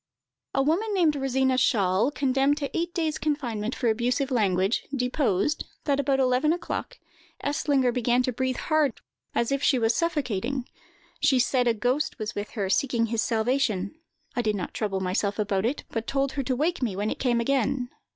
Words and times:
A 0.55 0.63
woman 0.63 0.95
named 0.95 1.15
Rosina 1.15 1.59
Schahl, 1.59 2.09
condemned 2.09 2.57
to 2.57 2.75
eight 2.75 2.91
days' 2.91 3.19
confinement 3.19 3.75
for 3.75 3.87
abusive 3.87 4.31
language, 4.31 4.81
deposed, 4.91 5.63
that 5.83 5.99
about 5.99 6.19
eleven 6.19 6.51
o'clock, 6.51 6.97
Eslinger 7.43 7.91
began 7.93 8.23
to 8.23 8.31
breathe 8.33 8.57
hard 8.57 8.99
as 9.35 9.51
if 9.51 9.61
she 9.61 9.77
was 9.77 9.93
suffocating; 9.93 10.67
she 11.19 11.37
said 11.37 11.67
a 11.67 11.75
ghost 11.75 12.17
was 12.17 12.33
with 12.33 12.49
her, 12.57 12.67
seeking 12.67 13.05
his 13.05 13.21
salvation. 13.21 13.93
"I 14.35 14.41
did 14.41 14.55
not 14.55 14.73
trouble 14.73 15.01
myself 15.01 15.37
about 15.37 15.67
it, 15.67 15.83
but 15.91 16.07
told 16.07 16.31
her 16.31 16.41
to 16.41 16.55
wake 16.55 16.81
me 16.81 16.95
when 16.95 17.11
it 17.11 17.19
came 17.19 17.39
again. 17.39 17.89